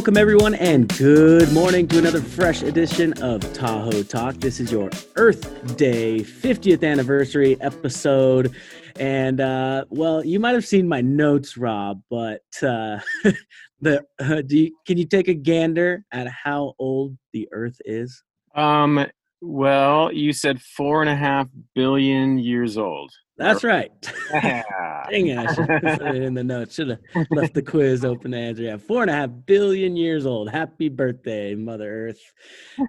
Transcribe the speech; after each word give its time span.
Welcome, 0.00 0.16
everyone, 0.16 0.54
and 0.54 0.88
good 0.96 1.52
morning 1.52 1.86
to 1.88 1.98
another 1.98 2.22
fresh 2.22 2.62
edition 2.62 3.12
of 3.22 3.40
Tahoe 3.52 4.02
Talk. 4.02 4.36
This 4.36 4.58
is 4.58 4.72
your 4.72 4.88
Earth 5.16 5.76
Day 5.76 6.20
50th 6.20 6.82
anniversary 6.82 7.60
episode. 7.60 8.56
And, 8.98 9.42
uh, 9.42 9.84
well, 9.90 10.24
you 10.24 10.40
might 10.40 10.54
have 10.54 10.64
seen 10.64 10.88
my 10.88 11.02
notes, 11.02 11.58
Rob, 11.58 12.00
but 12.08 12.40
uh, 12.62 13.00
the 13.82 14.02
uh, 14.18 14.40
do 14.40 14.60
you, 14.60 14.76
can 14.86 14.96
you 14.96 15.04
take 15.04 15.28
a 15.28 15.34
gander 15.34 16.02
at 16.10 16.28
how 16.28 16.72
old 16.78 17.18
the 17.34 17.46
Earth 17.52 17.78
is? 17.84 18.22
Um, 18.54 19.06
well, 19.40 20.12
you 20.12 20.32
said 20.32 20.60
four 20.60 21.00
and 21.00 21.10
a 21.10 21.16
half 21.16 21.48
billion 21.74 22.38
years 22.38 22.76
old. 22.76 23.10
That's 23.40 23.64
right. 23.64 23.90
Yeah. 24.32 24.62
Dang 25.10 25.26
it, 25.26 25.38
I 25.38 25.52
should 25.52 25.68
have 25.68 25.82
put 25.82 26.02
it 26.14 26.22
in 26.22 26.34
the 26.34 26.44
notes. 26.44 26.76
Should 26.76 26.90
have 26.90 27.26
left 27.32 27.54
the 27.54 27.62
quiz 27.62 28.04
open 28.04 28.30
to 28.30 28.36
answer. 28.36 28.62
Yeah, 28.62 28.76
four 28.76 29.02
and 29.02 29.10
a 29.10 29.14
half 29.14 29.30
billion 29.44 29.96
years 29.96 30.24
old. 30.24 30.48
Happy 30.48 30.88
birthday, 30.88 31.56
Mother 31.56 32.08
Earth. 32.08 32.20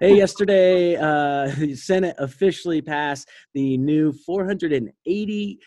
Hey, 0.00 0.16
yesterday, 0.16 0.94
uh, 0.94 1.52
the 1.58 1.74
Senate 1.74 2.14
officially 2.18 2.80
passed 2.80 3.28
the 3.54 3.76
new 3.76 4.12
480 4.12 5.58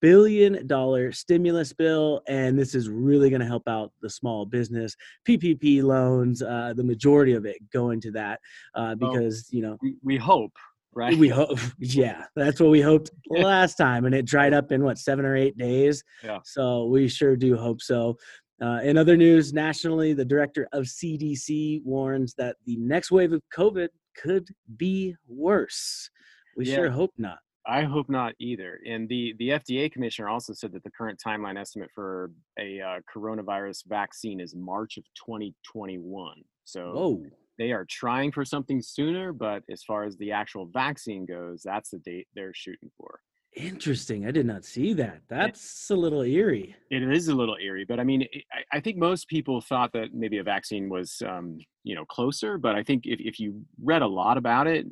billion 0.00 0.66
dollar 0.66 1.10
stimulus 1.12 1.72
bill 1.72 2.22
and 2.28 2.58
this 2.58 2.74
is 2.74 2.88
really 2.88 3.30
going 3.30 3.40
to 3.40 3.46
help 3.46 3.66
out 3.68 3.92
the 4.00 4.08
small 4.10 4.46
business 4.46 4.94
ppp 5.28 5.82
loans 5.82 6.42
uh, 6.42 6.72
the 6.76 6.84
majority 6.84 7.32
of 7.34 7.44
it 7.44 7.56
going 7.72 8.00
to 8.00 8.10
that 8.10 8.38
uh, 8.74 8.94
because 8.94 9.48
you 9.50 9.62
know 9.62 9.76
we, 9.82 9.96
we 10.02 10.16
hope, 10.16 10.52
right? 10.94 11.16
we 11.18 11.28
hope 11.28 11.58
yeah 11.78 12.24
that's 12.36 12.60
what 12.60 12.70
we 12.70 12.80
hoped 12.80 13.10
last 13.30 13.74
time 13.74 14.04
and 14.04 14.14
it 14.14 14.24
dried 14.24 14.54
up 14.54 14.70
in 14.72 14.82
what 14.84 14.98
seven 14.98 15.24
or 15.24 15.36
eight 15.36 15.56
days 15.58 16.02
Yeah. 16.22 16.38
so 16.44 16.86
we 16.86 17.08
sure 17.08 17.36
do 17.36 17.56
hope 17.56 17.80
so 17.82 18.16
uh, 18.60 18.80
in 18.82 18.96
other 18.98 19.16
news 19.16 19.52
nationally 19.52 20.12
the 20.12 20.24
director 20.24 20.68
of 20.72 20.84
cdc 20.84 21.82
warns 21.84 22.34
that 22.38 22.56
the 22.66 22.76
next 22.76 23.10
wave 23.10 23.32
of 23.32 23.42
covid 23.56 23.88
could 24.16 24.48
be 24.76 25.14
worse 25.26 26.08
we 26.56 26.66
Yeah. 26.66 26.76
sure 26.76 26.90
hope 26.90 27.12
not 27.18 27.38
I 27.68 27.82
hope 27.82 28.08
not 28.08 28.34
either. 28.40 28.80
And 28.86 29.08
the 29.08 29.34
the 29.38 29.50
FDA 29.50 29.92
commissioner 29.92 30.28
also 30.28 30.54
said 30.54 30.72
that 30.72 30.82
the 30.84 30.90
current 30.90 31.20
timeline 31.24 31.60
estimate 31.60 31.90
for 31.94 32.32
a 32.58 32.80
uh, 32.80 33.00
coronavirus 33.14 33.86
vaccine 33.86 34.40
is 34.40 34.54
March 34.54 34.96
of 34.96 35.04
2021. 35.26 36.42
So 36.64 36.92
whoa 36.92 37.22
they 37.58 37.72
are 37.72 37.84
trying 37.84 38.32
for 38.32 38.44
something 38.44 38.80
sooner, 38.80 39.32
but 39.32 39.64
as 39.70 39.82
far 39.82 40.04
as 40.04 40.16
the 40.16 40.32
actual 40.32 40.66
vaccine 40.66 41.26
goes, 41.26 41.60
that's 41.64 41.90
the 41.90 41.98
date 41.98 42.28
they're 42.34 42.54
shooting 42.54 42.90
for. 42.96 43.20
interesting 43.56 44.26
i 44.26 44.30
did 44.30 44.46
not 44.46 44.62
see 44.64 44.92
that 44.92 45.20
that's 45.26 45.90
a 45.90 45.94
little 45.94 46.22
eerie 46.22 46.76
It 46.90 47.02
is 47.02 47.28
a 47.28 47.34
little 47.34 47.56
eerie, 47.56 47.84
but 47.84 47.98
I 47.98 48.04
mean, 48.04 48.26
I, 48.52 48.76
I 48.76 48.80
think 48.80 48.96
most 48.96 49.28
people 49.28 49.60
thought 49.60 49.92
that 49.92 50.14
maybe 50.14 50.38
a 50.38 50.42
vaccine 50.42 50.88
was, 50.88 51.22
um, 51.26 51.58
you 51.82 51.94
know, 51.94 52.04
closer. 52.06 52.56
But 52.56 52.74
I 52.76 52.82
think 52.82 53.04
if, 53.04 53.20
if 53.20 53.40
you 53.40 53.62
read 53.82 54.02
a 54.02 54.06
lot 54.06 54.38
about 54.38 54.66
it, 54.66 54.86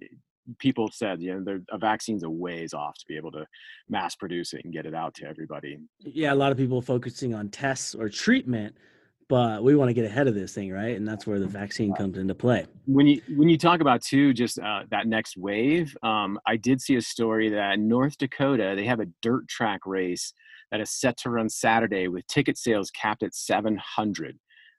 people 0.59 0.91
said, 0.93 1.21
you 1.21 1.35
know, 1.35 1.45
there, 1.45 1.61
a 1.71 1.79
vaccine's 1.79 2.23
a 2.23 2.31
ways 2.31 2.75
off 2.75 2.97
to 2.99 3.05
be 3.07 3.17
able 3.17 3.33
to 3.33 3.47
mass 3.89 4.15
produce 4.15 4.53
it 4.53 4.63
and 4.65 4.73
get 4.73 4.87
it 4.87 4.95
out 4.95 5.15
to 5.15 5.27
everybody. 5.27 5.79
yeah 6.05 6.33
a 6.33 6.35
lot 6.35 6.53
of 6.53 6.59
people 6.59 6.81
focusing 6.81 7.35
on 7.35 7.49
tests 7.49 7.95
or 7.95 8.09
treatment 8.09 8.75
but 9.29 9.65
we 9.65 9.75
want 9.75 9.89
to 9.89 9.93
get 9.95 10.05
ahead 10.05 10.29
of 10.29 10.35
this 10.35 10.55
thing 10.55 10.73
right 10.73 10.97
and 10.97 11.07
that's 11.07 11.27
where 11.27 11.39
the 11.39 11.47
vaccine 11.47 11.93
comes 11.95 12.17
into 12.17 12.35
play 12.35 12.65
When 12.87 13.07
you 13.07 13.21
when 13.37 13.49
you 13.49 13.59
talk 13.59 13.81
about 13.81 14.03
too, 14.03 14.33
just 14.33 14.59
uh, 14.59 14.83
that 14.91 15.07
next 15.07 15.37
wave, 15.37 15.97
um, 16.03 16.39
I 16.47 16.57
did 16.57 16.81
see 16.81 16.97
a 16.97 17.03
story 17.03 17.49
that 17.51 17.75
in 17.75 17.89
North 17.89 18.17
Dakota 18.19 18.75
they 18.77 18.87
have 18.87 19.01
a 19.01 19.07
dirt 19.23 19.49
track 19.49 19.81
race 19.87 20.33
that 20.71 20.81
is 20.81 20.91
set 20.91 21.17
to 21.19 21.31
run 21.31 21.49
Saturday 21.49 22.09
with 22.09 22.27
ticket 22.27 22.56
sales 22.59 22.91
capped 22.91 23.23
at 23.23 23.35
700. 23.35 24.39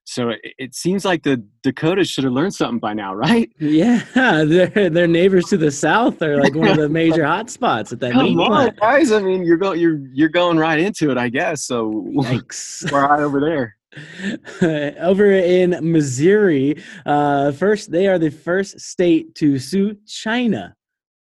So 0.10 0.30
it, 0.30 0.40
it 0.58 0.74
seems 0.74 1.04
like 1.04 1.24
the 1.24 1.44
Dakotas 1.64 2.10
should 2.10 2.24
have 2.24 2.32
learned 2.32 2.56
something 2.56 2.80
by 2.80 2.94
now, 2.94 3.14
right? 3.14 3.52
Yeah, 3.60 4.06
their 4.46 4.90
their 4.90 5.06
neighbors 5.06 5.48
to 5.48 5.58
the 5.58 5.70
south 5.70 6.22
are 6.22 6.42
like 6.42 6.56
one 6.56 6.70
of 6.70 6.78
the 6.78 6.88
major 7.04 7.24
hotspots 7.24 7.92
at 7.92 8.00
that 8.00 8.16
meat 8.16 8.32
Come 8.32 8.40
on, 8.40 8.48
plant. 8.48 8.80
guys! 8.80 9.12
I 9.12 9.22
mean, 9.22 9.44
you're 9.44 9.58
going 9.58 9.82
you're 9.82 10.00
you're 10.14 10.30
going 10.30 10.58
right 10.58 10.80
into 10.80 11.12
it, 11.12 11.18
I 11.18 11.28
guess. 11.28 11.66
So 11.66 12.06
Yikes! 12.16 12.90
we're 12.92 13.06
right 13.06 13.20
over 13.20 13.42
there. 13.42 14.96
Over 15.02 15.34
in 15.34 15.78
Missouri, 15.82 16.82
uh, 17.06 17.52
first 17.52 17.92
they 17.92 18.08
are 18.08 18.18
the 18.18 18.32
first 18.32 18.80
state 18.80 19.36
to 19.36 19.60
sue 19.60 19.98
China 20.08 20.74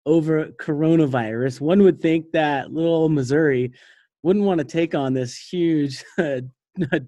over 0.04 0.46
coronavirus. 0.60 1.60
One 1.60 1.82
would 1.82 2.00
think 2.00 2.30
that 2.32 2.72
little 2.72 3.08
Missouri 3.08 3.72
wouldn't 4.22 4.44
want 4.44 4.58
to 4.58 4.64
take 4.64 4.94
on 4.94 5.12
this 5.12 5.36
huge 5.36 6.04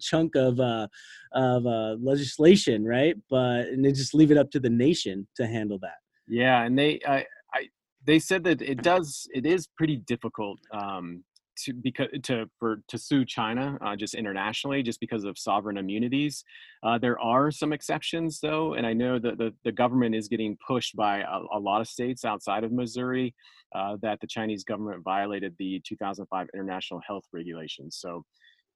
chunk 0.00 0.34
of 0.34 0.60
uh, 0.60 0.88
of 1.32 1.66
uh, 1.66 1.96
legislation, 2.00 2.84
right? 2.84 3.16
But 3.30 3.68
and 3.68 3.84
they 3.84 3.92
just 3.92 4.14
leave 4.14 4.30
it 4.30 4.38
up 4.38 4.50
to 4.52 4.60
the 4.60 4.70
nation 4.70 5.26
to 5.36 5.46
handle 5.46 5.78
that. 5.80 5.98
Yeah, 6.28 6.62
and 6.62 6.78
they 6.78 7.00
I, 7.06 7.24
I 7.54 7.68
they 8.06 8.18
said 8.18 8.44
that 8.44 8.62
it 8.62 8.82
does 8.82 9.26
it 9.34 9.46
is 9.46 9.68
pretty 9.76 9.96
difficult 9.96 10.58
um, 10.72 11.24
to 11.64 11.72
because 11.72 12.08
to 12.22 12.46
for 12.58 12.82
to 12.88 12.98
sue 12.98 13.24
China 13.24 13.78
uh, 13.84 13.96
just 13.96 14.14
internationally 14.14 14.82
just 14.82 15.00
because 15.00 15.24
of 15.24 15.38
sovereign 15.38 15.76
immunities. 15.76 16.44
Uh, 16.82 16.98
there 16.98 17.18
are 17.18 17.50
some 17.50 17.72
exceptions 17.72 18.40
though, 18.40 18.74
and 18.74 18.86
I 18.86 18.92
know 18.92 19.18
that 19.18 19.38
the, 19.38 19.52
the 19.64 19.72
government 19.72 20.14
is 20.14 20.28
getting 20.28 20.56
pushed 20.66 20.96
by 20.96 21.20
a, 21.20 21.40
a 21.56 21.58
lot 21.58 21.80
of 21.80 21.88
states 21.88 22.24
outside 22.24 22.64
of 22.64 22.72
Missouri 22.72 23.34
uh, 23.74 23.96
that 24.02 24.20
the 24.20 24.26
Chinese 24.26 24.64
government 24.64 25.02
violated 25.04 25.54
the 25.58 25.80
2005 25.86 26.48
international 26.54 27.00
health 27.06 27.24
regulations. 27.32 27.98
So. 28.00 28.24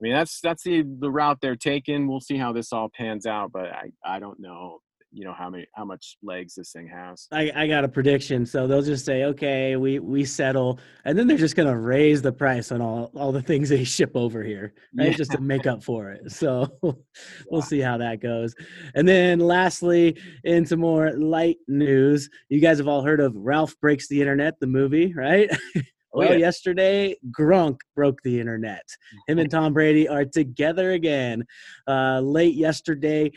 I 0.03 0.07
mean 0.07 0.13
that's 0.15 0.41
that's 0.41 0.65
the 0.65 0.85
the 0.99 1.11
route 1.11 1.39
they're 1.41 1.55
taking. 1.55 2.09
We'll 2.09 2.21
see 2.21 2.37
how 2.37 2.53
this 2.53 2.73
all 2.73 2.89
pans 2.89 3.25
out, 3.25 3.53
but 3.53 3.67
I, 3.67 3.93
I 4.05 4.19
don't 4.19 4.41
know 4.41 4.81
you 5.13 5.25
know 5.25 5.33
how 5.33 5.51
many 5.51 5.67
how 5.75 5.85
much 5.85 6.17
legs 6.23 6.55
this 6.55 6.73
thing 6.73 6.89
has. 6.89 7.29
I, 7.31 7.53
I 7.55 7.67
got 7.69 7.85
a 7.85 7.89
prediction. 7.89 8.47
So 8.47 8.67
they'll 8.67 8.83
just 8.83 9.05
say, 9.05 9.25
okay, 9.25 9.77
we 9.77 9.99
we 9.99 10.25
settle, 10.25 10.81
and 11.05 11.19
then 11.19 11.27
they're 11.27 11.37
just 11.37 11.55
gonna 11.55 11.79
raise 11.79 12.23
the 12.23 12.33
price 12.33 12.73
on 12.73 12.81
all 12.81 13.13
all 13.15 13.31
the 13.31 13.43
things 13.43 13.69
they 13.69 13.85
ship 13.85 14.13
over 14.15 14.43
here, 14.43 14.73
right? 14.97 15.11
Yeah. 15.11 15.17
Just 15.17 15.33
to 15.33 15.41
make 15.41 15.67
up 15.67 15.85
for 15.85 16.11
it. 16.11 16.33
So 16.33 16.67
we'll 17.51 17.63
see 17.63 17.81
how 17.81 17.99
that 17.99 18.21
goes. 18.21 18.55
And 18.95 19.07
then 19.07 19.39
lastly, 19.39 20.17
into 20.45 20.77
more 20.77 21.13
light 21.13 21.59
news, 21.69 22.31
you 22.49 22.61
guys 22.61 22.79
have 22.79 22.89
all 22.89 23.03
heard 23.03 23.21
of 23.21 23.37
Ralph 23.37 23.79
Breaks 23.81 24.09
the 24.09 24.21
Internet, 24.21 24.59
the 24.61 24.67
movie, 24.67 25.13
right? 25.15 25.51
Oh, 26.15 26.19
well, 26.19 26.33
yeah. 26.33 26.37
yesterday, 26.37 27.17
Gronk 27.31 27.79
broke 27.97 28.21
the 28.23 28.39
internet. 28.39 28.83
Him 29.29 29.39
and 29.39 29.51
Tom 29.51 29.73
Brady 29.73 30.07
are 30.07 30.27
together 30.27 30.93
again. 30.93 31.45
Uh, 31.89 32.21
late 32.21 32.55
yesterday, 32.55 33.33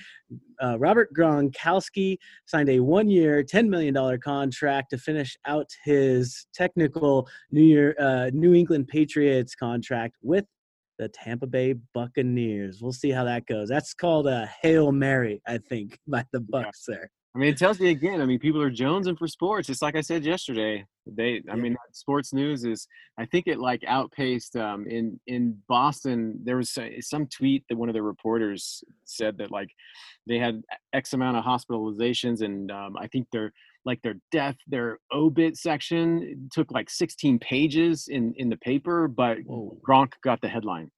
uh, 0.62 0.78
Robert 0.78 1.09
Gronkowski 1.18 2.18
signed 2.46 2.69
a 2.69 2.81
one-year, 2.81 3.44
ten 3.44 3.69
million 3.69 3.94
dollar 3.94 4.18
contract 4.18 4.90
to 4.90 4.97
finish 4.97 5.38
out 5.46 5.69
his 5.85 6.47
technical 6.53 7.28
New 7.52 7.64
Year 7.64 7.96
uh, 8.00 8.30
New 8.34 8.53
England 8.53 8.90
Patriots 8.90 9.56
contract 9.56 10.18
with 10.22 10.46
the 10.97 11.08
Tampa 11.09 11.47
Bay 11.47 11.75
Buccaneers. 11.94 12.81
We'll 12.81 12.91
see 12.94 13.12
how 13.12 13.24
that 13.25 13.46
goes. 13.46 13.69
That's 13.69 13.94
called 13.94 14.28
a 14.28 14.50
hail 14.62 14.91
mary, 14.91 15.41
I 15.47 15.58
think, 15.58 15.97
by 16.08 16.25
the 16.31 16.40
Bucs 16.40 16.85
there. 16.88 17.09
I 17.35 17.40
mean, 17.40 17.50
it 17.50 17.58
tells 17.58 17.80
you 17.80 17.90
again. 17.90 18.22
I 18.22 18.25
mean, 18.25 18.40
people 18.40 18.62
are 18.62 18.72
jonesing 18.72 19.18
for 19.18 19.28
sports. 19.28 19.68
Just 19.68 19.81
like 19.81 19.96
I 19.96 20.02
said 20.02 20.24
yesterday, 20.24 20.85
they. 21.07 21.35
I 21.38 21.41
Yeah. 21.47 21.55
mean, 21.55 21.75
sports 21.91 22.33
news 22.33 22.63
is. 22.66 22.88
I 23.17 23.25
think 23.25 23.47
it 23.47 23.59
like 23.59 23.83
outpaced 23.88 24.55
um, 24.55 24.85
in 24.88 25.19
in 25.27 25.61
Boston. 25.67 26.39
There 26.43 26.57
was 26.57 26.77
uh, 26.77 26.89
some 27.01 27.27
tweet 27.27 27.63
that 27.69 27.77
one 27.77 27.89
of 27.89 27.95
the 27.95 28.01
reporters 28.03 28.83
said 29.03 29.38
that 29.38 29.51
like 29.51 29.69
they 30.27 30.39
had 30.39 30.63
X 30.93 31.13
amount 31.13 31.38
of 31.38 31.43
hospitalizations, 31.43 32.41
and 32.41 32.72
um, 32.72 32.96
I 32.97 33.07
think 33.07 33.28
their 33.31 33.53
like 33.85 34.02
their 34.02 34.16
death, 34.32 34.55
their 34.67 34.99
obit 35.14 35.58
section 35.58 36.49
took 36.52 36.72
like 36.72 36.90
16 36.90 37.40
pages 37.40 38.08
in 38.09 38.34
in 38.37 38.49
the 38.49 38.58
paper, 38.58 39.08
but 39.08 39.37
Whoa. 39.46 39.78
Gronk 39.87 40.14
got 40.23 40.41
the 40.41 40.47
headline. 40.49 40.90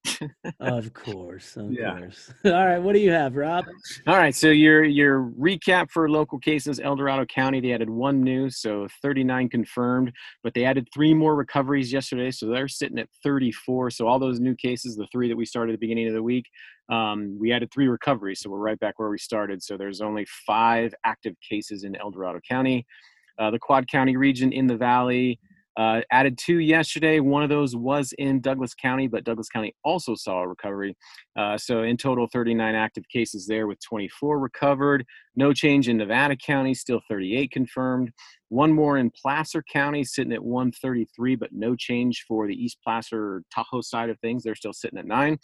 Of 0.60 0.92
course, 0.94 1.56
of 1.56 1.70
Yeah. 1.72 1.98
course. 1.98 2.32
All 2.46 2.52
right, 2.52 2.78
what 2.78 2.94
do 2.94 3.00
you 3.00 3.10
have, 3.12 3.36
Rob? 3.36 3.66
All 4.06 4.16
right, 4.16 4.34
so 4.34 4.48
your 4.48 4.84
your 4.84 5.30
recap 5.38 5.90
for 5.90 6.08
local 6.10 6.38
cases: 6.38 6.80
El 6.80 6.96
Dorado 6.96 7.26
County, 7.26 7.60
they 7.60 7.72
added 7.72 7.90
one 7.90 8.22
new, 8.22 8.48
so 8.50 8.88
39 9.02 9.48
confirmed, 9.50 10.12
but 10.42 10.54
they 10.54 10.64
added 10.64 10.88
three 10.94 11.14
more 11.14 11.36
recoveries 11.36 11.92
yesterday, 11.92 12.30
so 12.30 12.46
they're 12.46 12.68
sitting 12.68 12.98
at 12.98 13.08
34. 13.22 13.90
So 13.90 14.06
all 14.08 14.18
those 14.18 14.40
new 14.40 14.54
cases, 14.54 14.96
the 14.96 15.06
three 15.12 15.28
that 15.28 15.36
we 15.36 15.44
started 15.44 15.72
at 15.74 15.80
the 15.80 15.86
beginning 15.86 16.08
of 16.08 16.14
the 16.14 16.22
week, 16.22 16.46
um, 16.90 17.36
we 17.38 17.52
added 17.52 17.70
three 17.72 17.88
recoveries, 17.88 18.40
so 18.40 18.50
we're 18.50 18.58
right 18.58 18.78
back 18.78 18.98
where 18.98 19.10
we 19.10 19.18
started. 19.18 19.62
So 19.62 19.76
there's 19.76 20.00
only 20.00 20.26
five 20.46 20.94
active 21.04 21.34
cases 21.46 21.84
in 21.84 21.94
El 21.96 22.10
Dorado 22.10 22.40
County. 22.48 22.77
Uh, 23.38 23.50
the 23.50 23.58
Quad 23.58 23.88
County 23.88 24.16
region 24.16 24.52
in 24.52 24.66
the 24.66 24.76
valley 24.76 25.38
uh, 25.78 26.00
added 26.10 26.36
two 26.36 26.58
yesterday. 26.58 27.20
One 27.20 27.44
of 27.44 27.48
those 27.48 27.76
was 27.76 28.12
in 28.18 28.40
Douglas 28.40 28.74
County, 28.74 29.06
but 29.06 29.22
Douglas 29.22 29.48
County 29.48 29.76
also 29.84 30.16
saw 30.16 30.40
a 30.40 30.48
recovery. 30.48 30.96
Uh, 31.36 31.56
so 31.56 31.84
in 31.84 31.96
total, 31.96 32.26
39 32.32 32.74
active 32.74 33.04
cases 33.08 33.46
there 33.46 33.68
with 33.68 33.78
24 33.80 34.40
recovered. 34.40 35.06
No 35.36 35.52
change 35.52 35.88
in 35.88 35.96
Nevada 35.96 36.34
County, 36.34 36.74
still 36.74 37.00
38 37.08 37.52
confirmed. 37.52 38.10
One 38.48 38.72
more 38.72 38.98
in 38.98 39.12
Placer 39.12 39.62
County, 39.72 40.02
sitting 40.02 40.32
at 40.32 40.42
133, 40.42 41.36
but 41.36 41.50
no 41.52 41.76
change 41.76 42.24
for 42.26 42.48
the 42.48 42.54
East 42.54 42.78
Placer 42.82 43.44
Tahoe 43.54 43.80
side 43.80 44.10
of 44.10 44.18
things. 44.18 44.42
They're 44.42 44.56
still 44.56 44.72
sitting 44.72 44.98
at 44.98 45.06
nine. 45.06 45.38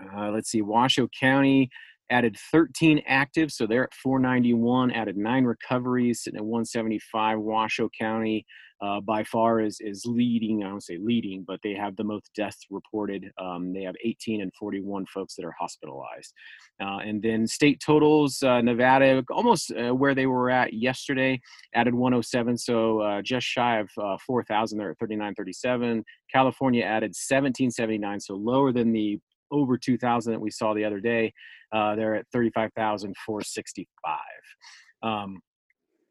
Uh, 0.00 0.30
let's 0.30 0.50
see, 0.50 0.62
Washoe 0.62 1.08
County, 1.18 1.70
added 2.10 2.36
13 2.52 3.02
active, 3.06 3.50
so 3.50 3.66
they're 3.66 3.84
at 3.84 3.94
491. 3.94 4.90
Added 4.90 5.16
nine 5.16 5.44
recoveries, 5.44 6.22
sitting 6.22 6.38
at 6.38 6.44
175. 6.44 7.38
Washoe 7.40 7.90
County 7.98 8.44
uh, 8.84 9.00
by 9.00 9.24
far 9.24 9.60
is 9.60 9.78
is 9.80 10.04
leading. 10.04 10.62
I 10.62 10.68
don't 10.68 10.82
say 10.82 10.98
leading, 11.00 11.44
but 11.46 11.60
they 11.62 11.74
have 11.74 11.96
the 11.96 12.04
most 12.04 12.30
deaths 12.36 12.66
reported. 12.70 13.30
Um, 13.38 13.72
they 13.72 13.82
have 13.82 13.94
18 14.04 14.42
and 14.42 14.52
41 14.58 15.06
folks 15.06 15.34
that 15.36 15.44
are 15.44 15.54
hospitalized. 15.58 16.32
Uh, 16.80 16.98
and 16.98 17.22
then 17.22 17.46
state 17.46 17.80
totals, 17.84 18.42
uh, 18.42 18.60
Nevada 18.60 19.22
almost 19.30 19.72
uh, 19.72 19.94
where 19.94 20.14
they 20.14 20.26
were 20.26 20.50
at 20.50 20.74
yesterday, 20.74 21.40
added 21.74 21.94
107, 21.94 22.58
so 22.58 23.00
uh, 23.00 23.22
just 23.22 23.46
shy 23.46 23.78
of 23.78 23.88
uh, 24.02 24.16
4,000. 24.26 24.78
They're 24.78 24.90
at 24.90 24.98
3937. 24.98 26.04
California 26.32 26.82
added 26.82 27.14
1779, 27.14 28.20
so 28.20 28.34
lower 28.34 28.72
than 28.72 28.92
the 28.92 29.18
over 29.50 29.76
2,000 29.78 30.32
that 30.32 30.40
we 30.40 30.50
saw 30.50 30.74
the 30.74 30.84
other 30.84 31.00
day. 31.00 31.32
they're 31.72 32.14
at 32.14 32.26
35,465. 32.32 34.18
Um, 35.02 35.40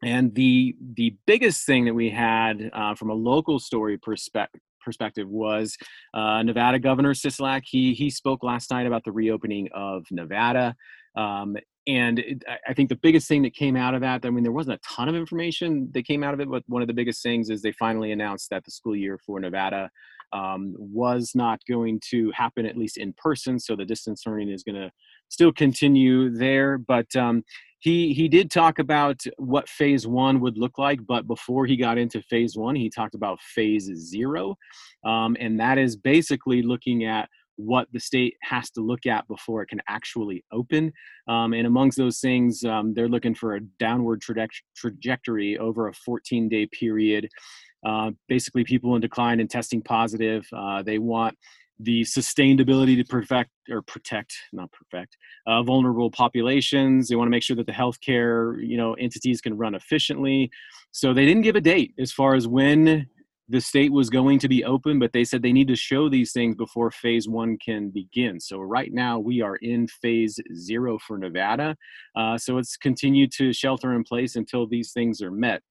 and 0.04 0.36
the 0.36 0.76
the 0.96 1.16
biggest 1.26 1.66
thing 1.66 1.86
that 1.86 1.94
we 1.94 2.10
had 2.10 2.70
uh, 2.74 2.94
from 2.96 3.10
a 3.10 3.14
local 3.14 3.60
story 3.60 3.98
perspective 3.98 4.62
perspective 4.84 5.30
was 5.30 5.78
uh, 6.14 6.44
Nevada 6.44 6.78
Governor 6.78 7.14
Sisolak. 7.14 7.62
He 7.66 7.94
he 7.94 8.10
spoke 8.10 8.44
last 8.44 8.70
night 8.70 8.86
about 8.86 9.04
the 9.06 9.12
reopening 9.12 9.70
of 9.74 10.06
Nevada, 10.12 10.76
um, 11.16 11.56
and 11.88 12.20
it, 12.20 12.44
I 12.68 12.74
think 12.74 12.90
the 12.90 12.96
biggest 12.96 13.28
thing 13.28 13.42
that 13.44 13.54
came 13.54 13.76
out 13.76 13.94
of 13.94 14.02
that. 14.02 14.26
I 14.26 14.30
mean, 14.30 14.44
there 14.44 14.52
wasn't 14.52 14.80
a 14.80 14.96
ton 14.96 15.10
of 15.10 15.16
information 15.16 15.90
that 15.94 16.06
came 16.06 16.24
out 16.24 16.34
of 16.34 16.40
it, 16.40 16.50
but 16.50 16.64
one 16.68 16.82
of 16.82 16.88
the 16.88 16.94
biggest 16.94 17.22
things 17.22 17.50
is 17.50 17.62
they 17.62 17.74
finally 17.74 18.12
announced 18.12 18.50
that 18.50 18.64
the 18.64 18.72
school 18.72 18.96
year 18.96 19.18
for 19.18 19.40
Nevada 19.40 19.90
um, 20.32 20.74
was 20.78 21.32
not 21.36 21.60
going 21.70 22.00
to 22.10 22.32
happen 22.32 22.66
at 22.66 22.78
least 22.78 22.98
in 22.98 23.14
person. 23.14 23.60
So 23.60 23.76
the 23.76 23.86
distance 23.86 24.24
learning 24.26 24.50
is 24.50 24.64
going 24.64 24.76
to 24.76 24.92
still 25.30 25.52
continue 25.52 26.30
there, 26.30 26.78
but 26.78 27.14
um, 27.16 27.44
he 27.84 28.14
he 28.14 28.30
did 28.30 28.50
talk 28.50 28.80
about 28.80 29.22
what 29.38 29.68
phase 29.68 30.08
one 30.08 30.40
would 30.40 30.58
look 30.58 30.78
like 30.78 31.06
but 31.06 31.28
before 31.28 31.66
he 31.66 31.76
got 31.76 31.98
into 31.98 32.22
phase 32.22 32.56
one 32.56 32.76
he 32.76 32.90
talked 32.90 33.14
about 33.14 33.42
phase 33.42 33.92
zero 33.96 34.56
um, 35.04 35.36
and 35.38 35.60
that 35.60 35.78
is 35.78 35.98
basically 35.98 36.62
looking 36.62 37.04
at 37.04 37.28
what 37.56 37.88
the 37.94 38.00
state 38.00 38.36
has 38.42 38.70
to 38.72 38.82
look 38.82 39.06
at 39.06 39.28
before 39.28 39.62
it 39.62 39.68
can 39.68 39.82
actually 39.88 40.44
open. 40.52 40.92
Um, 41.28 41.54
and 41.54 41.68
amongst 41.68 41.98
those 41.98 42.20
things, 42.20 42.64
um, 42.64 42.94
they're 42.94 43.10
looking 43.10 43.36
for 43.36 43.56
a 43.56 43.62
downward 43.80 44.22
trajectory 44.76 45.58
over 45.58 45.88
a 45.88 45.94
14 45.94 46.50
day 46.50 46.68
period. 46.68 47.30
Uh, 47.86 48.12
basically, 48.30 48.64
people 48.64 48.96
in 48.96 49.02
decline 49.02 49.40
and 49.40 49.50
testing 49.50 49.82
positive. 49.82 50.48
Uh, 50.56 50.82
they 50.82 51.00
want 51.00 51.38
the 51.80 52.04
sustained 52.04 52.60
ability 52.60 52.96
to 52.96 53.04
perfect 53.04 53.50
or 53.70 53.82
protect, 53.82 54.34
not 54.52 54.72
perfect, 54.72 55.18
uh, 55.48 55.64
vulnerable 55.64 56.10
populations. 56.10 57.08
They 57.08 57.16
want 57.16 57.28
to 57.28 57.32
make 57.32 57.44
sure 57.44 57.56
that 57.56 57.66
the 57.66 57.72
healthcare, 57.72 58.56
you 58.66 58.78
know, 58.78 58.94
entities 58.94 59.42
can 59.42 59.58
run 59.58 59.76
efficiently. 59.76 60.50
So 60.92 61.14
they 61.14 61.26
didn't 61.26 61.42
give 61.42 61.56
a 61.56 61.62
date 61.62 61.94
as 62.00 62.12
far 62.12 62.36
as 62.36 62.48
when 62.48 63.08
the 63.54 63.62
state 63.62 63.92
was 63.92 64.10
going 64.10 64.40
to 64.40 64.50
be 64.50 64.64
open, 64.64 64.98
but 64.98 65.14
they 65.14 65.24
said 65.24 65.44
they 65.44 65.54
need 65.54 65.68
to 65.68 65.76
show 65.76 66.10
these 66.10 66.32
things 66.32 66.56
before 66.56 66.90
phase 66.90 67.30
one 67.30 67.56
can 67.64 67.92
begin. 67.92 68.40
So 68.40 68.58
right 68.58 68.92
now 68.92 69.20
we 69.20 69.42
are 69.42 69.58
in 69.58 69.88
phase 69.88 70.40
zero 70.56 70.98
for 70.98 71.20
Nevada. 71.20 71.78
Uh, 72.16 72.36
so 72.36 72.58
it's 72.58 72.76
continued 72.76 73.32
to 73.34 73.54
shelter 73.54 73.94
in 73.94 74.04
place 74.04 74.38
until 74.38 74.66
these 74.66 74.92
things 74.92 75.22
are 75.22 75.30
met. 75.30 75.62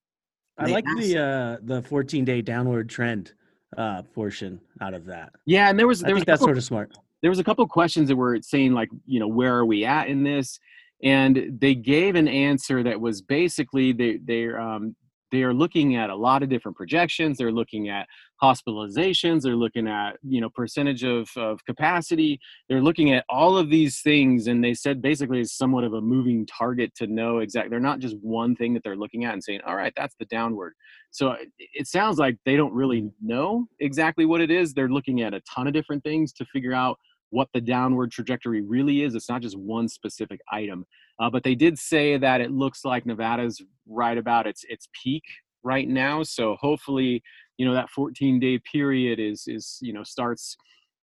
I 0.59 0.67
like 0.67 0.85
the 0.97 1.19
uh, 1.19 1.57
the 1.65 1.83
14 1.83 2.25
day 2.25 2.41
downward 2.41 2.89
trend 2.89 3.33
uh, 3.77 4.03
portion 4.15 4.61
out 4.81 4.95
of 4.95 5.05
that. 5.07 5.33
Yeah, 5.45 5.69
and 5.69 5.77
there 5.77 5.89
was 5.89 6.03
there 6.03 6.15
was 6.15 6.23
that's 6.25 6.41
sort 6.41 6.59
of 6.59 6.63
smart. 6.63 6.93
There 7.21 7.31
was 7.31 7.41
a 7.41 7.45
couple 7.45 7.67
questions 7.67 8.09
that 8.11 8.17
were 8.17 8.39
saying 8.43 8.75
like, 8.75 8.91
you 9.07 9.19
know, 9.19 9.29
where 9.29 9.57
are 9.57 9.67
we 9.67 9.85
at 9.85 10.07
in 10.07 10.23
this? 10.23 10.61
And 11.03 11.59
they 11.59 11.75
gave 11.75 12.15
an 12.15 12.29
answer 12.29 12.85
that 12.85 13.01
was 13.01 13.23
basically 13.23 13.93
they 13.93 14.21
they're 14.23 14.61
um, 14.61 14.95
they 15.33 15.43
are 15.43 15.55
looking 15.55 15.97
at 15.97 16.11
a 16.11 16.15
lot 16.15 16.43
of 16.43 16.49
different 16.49 16.77
projections 16.77 17.39
they're 17.39 17.51
looking 17.51 17.89
at 17.89 18.07
hospitalizations 18.41 19.43
they're 19.43 19.57
looking 19.57 19.89
at 19.89 20.17
you 20.23 20.41
know 20.41 20.49
percentage 20.51 21.03
of, 21.03 21.29
of 21.37 21.65
capacity 21.65 22.39
they're 22.69 22.83
looking 22.83 23.13
at 23.13 23.25
all 23.29 23.57
of 23.57 23.71
these 23.71 24.01
things 24.01 24.47
and 24.47 24.63
they 24.63 24.75
said 24.75 25.03
basically 25.03 25.41
it's 25.41 25.57
somewhat 25.57 25.85
of 25.85 25.95
a 25.95 26.01
moving 26.01 26.47
target 26.47 26.95
to 26.95 27.07
know 27.07 27.39
exactly 27.39 27.71
they're 27.71 27.81
not 27.81 27.99
just 27.99 28.17
one 28.21 28.55
thing 28.55 28.75
that 28.75 28.85
they're 28.85 28.97
looking 28.97 29.25
at 29.25 29.33
and 29.33 29.43
saying 29.43 29.61
all 29.67 29.77
right 29.77 29.93
that's 29.97 30.15
the 30.21 30.27
downward 30.27 30.75
so 31.11 31.35
it 31.59 31.87
sounds 31.87 32.19
like 32.19 32.37
they 32.45 32.57
don't 32.57 32.73
really 32.73 33.03
mm-hmm. 33.03 33.27
know 33.27 33.67
exactly 33.81 34.25
what 34.25 34.41
it 34.41 34.51
is 34.51 34.73
they're 34.73 34.89
looking 34.89 35.23
at 35.23 35.35
a 35.35 35.41
ton 35.41 35.67
of 35.67 35.73
different 35.73 36.05
things 36.05 36.33
to 36.33 36.45
figure 36.45 36.75
out 36.75 36.99
what 37.33 37.49
the 37.55 37.61
downward 37.61 38.13
trajectory 38.13 38.61
really 38.61 39.03
is. 39.03 39.15
It's 39.15 39.29
not 39.29 39.41
just 39.41 39.59
one 39.59 39.89
specific 39.89 40.41
item. 40.53 40.85
Uh, 41.23 41.31
but 41.31 41.45
they 41.45 41.55
did 41.55 41.79
say 41.79 42.17
that 42.19 42.41
it 42.41 42.51
looks 42.51 42.85
like 42.85 43.07
Nevada's 43.07 43.63
right 43.87 44.19
about 44.19 44.49
its 44.49 44.65
its 44.69 44.89
peak 45.01 45.23
right 45.63 45.89
now. 45.89 46.25
So 46.25 46.57
hopefully, 46.61 47.23
you 47.59 47.65
know, 47.65 47.75
that 47.75 47.91
14 47.91 48.41
day 48.41 48.59
period 48.59 49.21
is 49.21 49.45
is 49.47 49.79
you 49.81 49.93
know 49.93 50.03
starts 50.03 50.57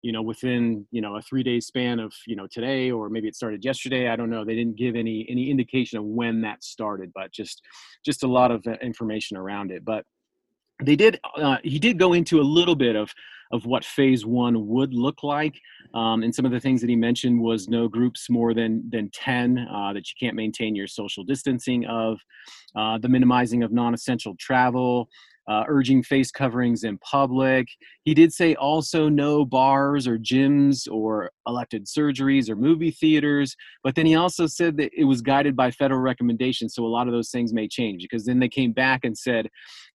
you 0.03 0.13
know 0.13 0.23
within 0.23 0.87
you 0.93 1.01
know 1.01 1.17
a 1.17 1.23
three 1.23 1.43
day 1.43 1.59
span 1.59 1.99
of 1.99 2.13
you 2.29 2.37
know 2.37 2.47
today 2.47 2.93
or 2.93 3.11
maybe 3.11 3.27
it 3.27 3.35
started 3.35 3.65
yesterday. 3.65 4.09
I 4.09 4.15
don't 4.15 4.31
know. 4.31 4.45
They 4.45 4.55
didn't 4.55 4.77
give 4.77 4.95
any 4.95 5.27
any 5.29 5.51
indication 5.51 5.99
of 5.99 6.05
when 6.05 6.43
that 6.43 6.63
started 6.63 7.11
but 7.13 7.33
just 7.33 7.63
just 8.05 8.23
a 8.23 8.29
lot 8.29 8.53
of 8.53 8.65
uh, 8.69 8.75
information 8.81 9.37
around 9.37 9.73
it. 9.73 9.85
But 9.85 10.05
they 10.81 10.95
did 10.95 11.19
uh, 11.37 11.57
he 11.65 11.81
did 11.81 11.99
go 11.99 12.13
into 12.13 12.41
a 12.41 12.47
little 12.59 12.77
bit 12.77 12.95
of 12.95 13.13
of 13.55 13.67
what 13.67 13.85
phase 13.85 14.27
one 14.27 14.67
would 14.67 14.93
look 14.93 15.23
like. 15.23 15.59
Um, 15.95 16.25
and 16.25 16.35
some 16.35 16.45
of 16.45 16.51
the 16.51 16.59
things 16.59 16.81
that 16.81 16.91
he 16.91 16.97
mentioned 16.97 17.41
was 17.41 17.69
no 17.69 17.87
groups 17.87 18.29
more 18.29 18.53
than 18.53 18.83
than 18.91 19.11
10 19.11 19.59
uh, 19.59 19.93
that 19.93 20.09
you 20.09 20.15
can't 20.19 20.35
maintain 20.35 20.75
your 20.75 20.89
social 20.89 21.23
distancing 21.23 21.87
of 21.87 22.19
uh, 22.75 22.99
the 22.99 23.09
minimizing 23.09 23.63
of 23.63 23.73
non-essential 23.73 24.35
travel 24.41 25.09
uh, 25.49 25.65
urging 25.69 26.03
face 26.03 26.31
coverings 26.31 26.85
in 26.85 26.99
public. 26.99 27.69
He 28.05 28.15
did 28.15 28.33
say 28.33 28.55
also 28.55 29.09
no 29.09 29.45
bars 29.45 30.07
or 30.07 30.19
gyms 30.19 30.91
or 30.91 31.31
elected 31.47 31.87
surgeries 31.87 32.49
or 32.49 32.57
movie 32.57 32.91
theaters, 32.91 33.55
but 33.83 33.95
then 33.95 34.07
he 34.07 34.15
also 34.15 34.47
said 34.47 34.77
that 34.79 34.91
it 34.97 35.05
was 35.05 35.21
guided 35.21 35.57
by 35.57 35.71
federal 35.71 36.01
recommendations. 36.01 36.75
So 36.75 36.85
a 36.85 36.89
lot 36.89 37.07
of 37.07 37.13
those 37.13 37.31
things 37.31 37.53
may 37.53 37.69
change 37.69 38.03
because 38.03 38.25
then 38.25 38.39
they 38.39 38.49
came 38.49 38.73
back 38.73 39.05
and 39.05 39.17
said, 39.17 39.49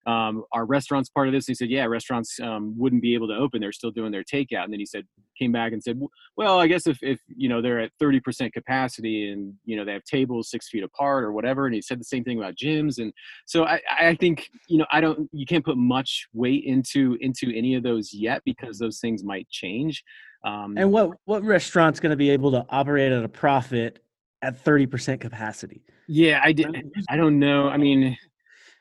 um, 0.06 0.44
"Are 0.54 0.66
restaurants 0.66 1.10
part 1.10 1.28
of 1.28 1.34
this?" 1.34 1.48
He 1.48 1.56
said, 1.56 1.70
"Yeah, 1.70 1.86
restaurants 1.86 2.40
um, 2.40 2.76
wouldn't 2.78 3.02
be 3.02 3.14
able 3.14 3.28
to 3.28 3.36
open; 3.36 3.62
they're 3.62 3.72
still 3.72 3.92
doing 3.92 4.12
their 4.12 4.24
takeout." 4.24 4.64
And 4.64 4.74
then 4.74 4.80
he 4.80 4.86
said, 4.86 5.06
came 5.40 5.52
back 5.52 5.72
and 5.72 5.82
said, 5.82 6.00
"Well, 6.36 6.60
I 6.60 6.68
guess 6.68 6.86
if 6.86 7.00
if 7.02 7.20
you 7.28 7.50
know 7.50 7.62
they're 7.62 7.80
at 7.80 7.92
thirty 8.00 8.20
percent 8.20 8.54
capacity 8.54 9.32
and 9.32 9.54
you 9.66 9.76
know 9.76 9.86
they 9.86 9.94
have 9.94 10.04
tables 10.04 10.50
six 10.50 10.70
feet 10.70 10.84
apart 10.84 11.24
or 11.24 11.32
whatever," 11.32 11.66
and 11.66 11.74
he 11.74 11.82
said 11.82 12.00
the 12.00 12.06
same 12.06 12.24
thing 12.24 12.38
about 12.38 12.56
gyms. 12.56 13.00
And 13.00 13.14
so 13.46 13.66
I, 13.66 13.80
I 14.00 14.16
think 14.16 14.50
you 14.68 14.78
know 14.78 14.86
I 14.92 15.02
don't 15.02 15.30
you 15.40 15.46
can't 15.46 15.64
put 15.64 15.78
much 15.78 16.28
weight 16.34 16.66
into 16.66 17.18
into 17.22 17.52
any 17.56 17.76
of 17.76 17.84
those 17.84 18.14
yet 18.14 18.42
because 18.44 18.78
those 18.78 19.00
things 19.00 19.24
might 19.24 19.50
change. 19.50 20.04
Um, 20.44 20.78
and 20.78 20.92
what 20.92 21.12
what 21.26 21.44
restaurant's 21.44 22.00
going 22.00 22.12
to 22.12 22.18
be 22.18 22.30
able 22.30 22.52
to 22.52 22.66
operate 22.70 23.12
at 23.12 23.24
a 23.24 23.30
profit 23.30 24.04
at 24.42 24.60
thirty 24.60 24.86
percent 24.86 25.22
capacity? 25.22 25.84
Yeah, 26.08 26.42
I 26.44 26.52
did. 26.52 26.92
I 27.10 27.16
don't 27.16 27.40
know. 27.40 27.70
I 27.70 27.78
mean, 27.78 28.18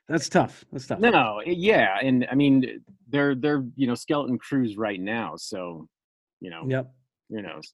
that's 0.08 0.28
tough. 0.28 0.64
That's 0.72 0.86
tough. 0.86 0.98
No, 0.98 1.40
yeah, 1.46 1.98
and 2.02 2.26
I 2.30 2.34
mean, 2.34 2.82
they're 3.08 3.34
they're 3.34 3.64
you 3.76 3.86
know 3.86 3.94
skeleton 3.94 4.38
crews 4.38 4.76
right 4.76 5.00
now, 5.00 5.34
so 5.36 5.86
you 6.40 6.50
know. 6.50 6.64
Yep. 6.66 6.90
Who 7.30 7.42
knows? 7.42 7.72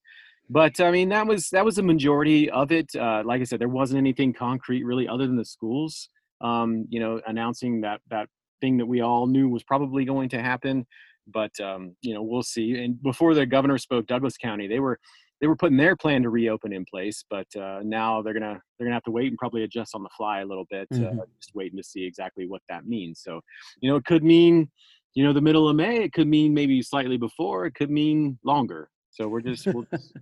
But 0.50 0.78
I 0.80 0.90
mean, 0.90 1.08
that 1.08 1.26
was 1.26 1.48
that 1.50 1.64
was 1.64 1.76
the 1.76 1.82
majority 1.82 2.50
of 2.50 2.70
it. 2.70 2.94
Uh, 2.94 3.22
like 3.24 3.40
I 3.40 3.44
said, 3.44 3.60
there 3.60 3.68
wasn't 3.68 3.98
anything 3.98 4.32
concrete 4.34 4.84
really, 4.84 5.08
other 5.08 5.26
than 5.26 5.36
the 5.36 5.44
schools, 5.44 6.10
um, 6.40 6.86
you 6.90 7.00
know, 7.00 7.20
announcing 7.26 7.80
that 7.80 8.00
that 8.10 8.28
thing 8.61 8.78
that 8.78 8.87
we 8.87 9.00
all 9.00 9.26
knew 9.26 9.49
was 9.49 9.62
probably 9.62 10.04
going 10.04 10.28
to 10.30 10.42
happen. 10.42 10.87
But 11.26 11.58
um, 11.61 11.96
you 12.02 12.14
know, 12.14 12.23
we'll 12.23 12.42
see. 12.42 12.82
And 12.82 13.02
before 13.02 13.34
the 13.34 13.46
governor 13.46 13.78
spoke, 13.78 14.06
Douglas 14.06 14.37
County, 14.37 14.66
they 14.66 14.80
were 14.80 14.99
they 15.40 15.46
were 15.46 15.56
putting 15.56 15.76
their 15.76 15.96
plan 15.96 16.23
to 16.23 16.30
reopen 16.30 16.73
in 16.73 16.84
place, 16.84 17.25
but 17.28 17.46
uh, 17.56 17.80
now 17.82 18.23
they're 18.23 18.32
gonna 18.32 18.61
they're 18.78 18.87
gonna 18.87 18.94
have 18.94 19.02
to 19.04 19.11
wait 19.11 19.28
and 19.28 19.38
probably 19.38 19.62
adjust 19.62 19.94
on 19.94 20.02
the 20.02 20.08
fly 20.16 20.40
a 20.40 20.46
little 20.46 20.66
bit, 20.70 20.88
uh, 20.92 20.96
mm-hmm. 20.96 21.20
uh, 21.20 21.25
just 21.40 21.54
waiting 21.54 21.76
to 21.76 21.82
see 21.82 22.04
exactly 22.04 22.46
what 22.46 22.62
that 22.68 22.87
means. 22.87 23.20
So, 23.23 23.40
you 23.80 23.90
know, 23.90 23.96
it 23.96 24.04
could 24.04 24.25
mean, 24.25 24.70
you 25.14 25.25
know, 25.25 25.32
the 25.32 25.40
middle 25.40 25.68
of 25.68 25.76
May. 25.76 26.02
It 26.04 26.12
could 26.12 26.28
mean 26.28 26.54
maybe 26.54 26.80
slightly 26.82 27.16
before. 27.16 27.66
It 27.66 27.75
could 27.75 27.90
mean 27.90 28.38
longer. 28.44 28.88
So 29.11 29.28
we're 29.28 29.42
just 29.42 29.66
we'll 29.66 29.87
just 29.92 30.16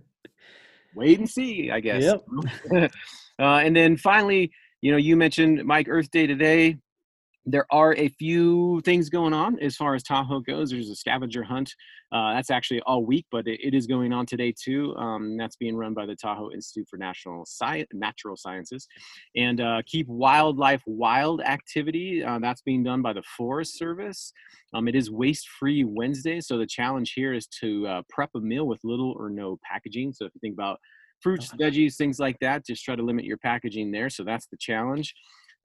wait 0.95 1.19
and 1.19 1.29
see, 1.29 1.71
I 1.71 1.79
guess. 1.79 2.03
Yep. 2.03 2.23
uh, 3.39 3.57
and 3.57 3.75
then 3.75 3.97
finally, 3.97 4.51
you 4.81 4.91
know, 4.91 4.97
you 4.97 5.15
mentioned 5.15 5.63
Mike 5.63 5.87
Earth 5.89 6.11
Day 6.11 6.27
today 6.27 6.77
there 7.45 7.65
are 7.71 7.93
a 7.95 8.07
few 8.07 8.81
things 8.81 9.09
going 9.09 9.33
on 9.33 9.59
as 9.59 9.75
far 9.75 9.95
as 9.95 10.03
Tahoe 10.03 10.39
goes. 10.39 10.71
There's 10.71 10.89
a 10.89 10.95
scavenger 10.95 11.43
hunt. 11.43 11.73
Uh, 12.11 12.33
that's 12.33 12.51
actually 12.51 12.79
all 12.81 13.05
week, 13.05 13.25
but 13.31 13.47
it, 13.47 13.59
it 13.61 13.73
is 13.73 13.87
going 13.87 14.13
on 14.13 14.25
today 14.25 14.53
too. 14.57 14.95
Um, 14.95 15.35
that's 15.35 15.55
being 15.55 15.75
run 15.75 15.93
by 15.93 16.05
the 16.05 16.15
Tahoe 16.15 16.51
Institute 16.51 16.87
for 16.89 16.97
National 16.97 17.45
Sci- 17.45 17.87
Natural 17.91 18.37
Sciences. 18.37 18.87
And 19.35 19.59
uh, 19.59 19.81
Keep 19.85 20.07
Wildlife 20.07 20.83
Wild 20.85 21.41
activity. 21.41 22.23
Uh, 22.23 22.39
that's 22.39 22.61
being 22.61 22.83
done 22.83 23.01
by 23.01 23.13
the 23.13 23.23
Forest 23.35 23.77
Service. 23.77 24.31
Um, 24.73 24.87
it 24.87 24.95
is 24.95 25.11
Waste 25.11 25.47
Free 25.59 25.83
Wednesday. 25.83 26.39
So 26.39 26.57
the 26.57 26.67
challenge 26.67 27.13
here 27.15 27.33
is 27.33 27.47
to 27.61 27.87
uh, 27.87 28.01
prep 28.09 28.29
a 28.35 28.39
meal 28.39 28.67
with 28.67 28.79
little 28.83 29.15
or 29.17 29.29
no 29.29 29.59
packaging. 29.63 30.13
So 30.13 30.25
if 30.25 30.33
you 30.35 30.39
think 30.39 30.53
about 30.53 30.79
fruits, 31.19 31.51
veggies, 31.53 31.95
things 31.95 32.19
like 32.19 32.37
that. 32.39 32.65
Just 32.65 32.83
try 32.83 32.95
to 32.95 33.03
limit 33.03 33.25
your 33.25 33.37
packaging 33.37 33.91
there. 33.91 34.09
So 34.09 34.23
that's 34.23 34.45
the 34.47 34.57
challenge. 34.57 35.13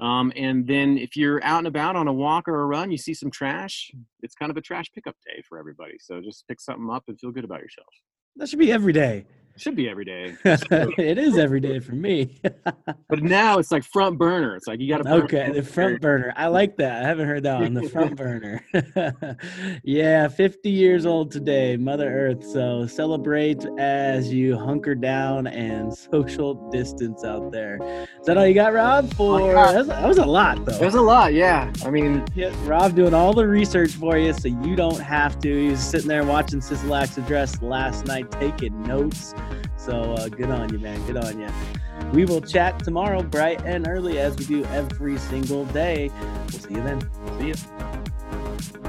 Um, 0.00 0.32
and 0.36 0.66
then 0.66 0.96
if 0.96 1.16
you're 1.16 1.42
out 1.42 1.58
and 1.58 1.66
about 1.66 1.96
on 1.96 2.06
a 2.06 2.12
walk 2.12 2.48
or 2.48 2.62
a 2.62 2.66
run, 2.66 2.90
you 2.90 2.98
see 2.98 3.14
some 3.14 3.30
trash, 3.30 3.90
it's 4.22 4.34
kind 4.34 4.50
of 4.50 4.56
a 4.56 4.60
trash 4.60 4.86
pickup 4.94 5.16
day 5.26 5.42
for 5.48 5.58
everybody. 5.58 5.96
So 5.98 6.20
just 6.20 6.46
pick 6.46 6.60
something 6.60 6.88
up 6.90 7.04
and 7.08 7.18
feel 7.18 7.32
good 7.32 7.44
about 7.44 7.60
yourself. 7.60 7.88
That 8.36 8.48
should 8.48 8.60
be 8.60 8.70
every 8.70 8.92
day. 8.92 9.26
Should 9.58 9.74
be 9.74 9.88
every 9.88 10.04
day. 10.04 10.36
Oh, 10.70 10.90
it 10.98 11.18
is 11.18 11.38
every 11.38 11.60
day 11.60 11.76
oh. 11.76 11.80
for 11.80 11.92
me. 11.92 12.40
but 13.08 13.22
now 13.22 13.58
it's 13.58 13.72
like 13.72 13.84
front 13.84 14.18
burner. 14.18 14.54
It's 14.54 14.66
like 14.66 14.80
you 14.80 14.88
got 14.88 15.02
to. 15.04 15.12
Okay, 15.24 15.50
the 15.50 15.62
front 15.62 16.00
burner. 16.00 16.32
I 16.36 16.46
like 16.48 16.76
that. 16.76 17.02
I 17.02 17.06
haven't 17.06 17.26
heard 17.26 17.42
that 17.44 17.62
on 17.62 17.74
The 17.74 17.88
front 17.88 18.16
burner. 18.16 18.64
yeah, 19.82 20.28
50 20.28 20.70
years 20.70 21.06
old 21.06 21.30
today, 21.30 21.76
Mother 21.76 22.08
Earth. 22.08 22.44
So 22.44 22.86
celebrate 22.86 23.64
as 23.78 24.32
you 24.32 24.58
hunker 24.58 24.94
down 24.94 25.46
and 25.46 25.96
social 25.96 26.70
distance 26.70 27.24
out 27.24 27.50
there. 27.50 27.78
Is 28.20 28.26
that 28.26 28.36
all 28.36 28.46
you 28.46 28.54
got, 28.54 28.72
Rob? 28.72 29.12
For 29.14 29.40
oh, 29.40 29.54
that 29.54 29.74
was, 29.74 29.86
that 29.88 30.08
was 30.08 30.18
a 30.18 30.26
lot, 30.26 30.64
though. 30.64 30.78
There's 30.78 30.94
a 30.94 31.02
lot. 31.02 31.32
Yeah. 31.32 31.72
I 31.84 31.90
mean, 31.90 32.24
yeah, 32.34 32.54
Rob 32.64 32.94
doing 32.94 33.14
all 33.14 33.32
the 33.32 33.46
research 33.46 33.92
for 33.92 34.18
you, 34.18 34.32
so 34.32 34.48
you 34.48 34.76
don't 34.76 35.00
have 35.00 35.40
to. 35.40 35.62
He 35.62 35.70
was 35.70 35.80
sitting 35.80 36.08
there 36.08 36.24
watching 36.24 36.60
Sisolak's 36.60 37.16
address 37.18 37.60
last 37.62 38.06
night, 38.06 38.30
taking 38.32 38.82
notes. 38.82 39.34
So 39.88 40.12
uh, 40.12 40.28
good 40.28 40.50
on 40.50 40.70
you, 40.70 40.78
man. 40.78 41.02
Good 41.06 41.16
on 41.16 41.40
you. 41.40 41.48
We 42.12 42.26
will 42.26 42.42
chat 42.42 42.78
tomorrow, 42.84 43.22
bright 43.22 43.62
and 43.64 43.88
early, 43.88 44.18
as 44.18 44.36
we 44.36 44.44
do 44.44 44.62
every 44.66 45.16
single 45.16 45.64
day. 45.64 46.10
We'll 46.52 46.60
see 46.60 46.74
you 46.74 46.82
then. 46.82 47.00
See 47.38 47.46
you. 47.48 48.87